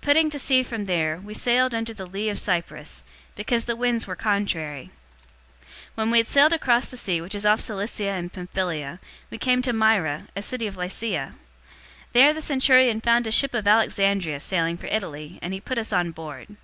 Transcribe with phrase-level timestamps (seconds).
[0.00, 4.06] Putting to sea from there, we sailed under the lee of Cyprus, because the winds
[4.06, 4.90] were contrary.
[5.64, 9.00] 027:005 When we had sailed across the sea which is off Cilicia and Pamphylia,
[9.30, 11.34] we came to Myra, a city of Lycia.
[12.14, 15.76] 027:006 There the centurion found a ship of Alexandria sailing for Italy, and he put
[15.76, 16.56] us on board.